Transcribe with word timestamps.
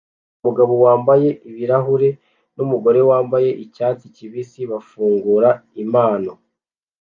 Umugabo 0.39 0.73
wambaye 0.83 1.29
ibirahuri 1.49 2.09
numugore 2.55 2.99
wambaye 3.09 3.49
icyatsi 3.63 4.05
kibisi 4.15 4.61
bafungura 4.71 5.49
impano 5.83 6.31